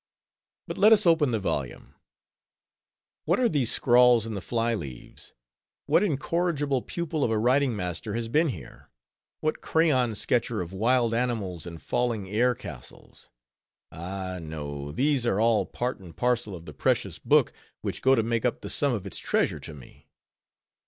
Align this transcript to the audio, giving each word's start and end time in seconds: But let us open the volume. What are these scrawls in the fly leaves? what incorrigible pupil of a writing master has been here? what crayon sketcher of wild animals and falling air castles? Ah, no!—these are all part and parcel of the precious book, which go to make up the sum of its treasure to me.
But 0.65 0.79
let 0.79 0.93
us 0.93 1.05
open 1.05 1.29
the 1.29 1.37
volume. 1.39 1.93
What 3.25 3.39
are 3.39 3.47
these 3.47 3.71
scrawls 3.71 4.25
in 4.25 4.33
the 4.33 4.41
fly 4.41 4.73
leaves? 4.73 5.35
what 5.85 6.01
incorrigible 6.01 6.81
pupil 6.81 7.23
of 7.23 7.29
a 7.29 7.37
writing 7.37 7.75
master 7.75 8.15
has 8.15 8.27
been 8.27 8.49
here? 8.49 8.89
what 9.41 9.61
crayon 9.61 10.15
sketcher 10.15 10.59
of 10.59 10.73
wild 10.73 11.13
animals 11.13 11.67
and 11.67 11.79
falling 11.79 12.27
air 12.27 12.55
castles? 12.55 13.29
Ah, 13.91 14.39
no!—these 14.41 15.27
are 15.27 15.39
all 15.39 15.67
part 15.67 15.99
and 15.99 16.17
parcel 16.17 16.55
of 16.55 16.65
the 16.65 16.73
precious 16.73 17.19
book, 17.19 17.53
which 17.81 18.01
go 18.01 18.15
to 18.15 18.23
make 18.23 18.43
up 18.43 18.61
the 18.61 18.71
sum 18.71 18.93
of 18.93 19.05
its 19.05 19.19
treasure 19.19 19.59
to 19.59 19.75
me. 19.75 20.07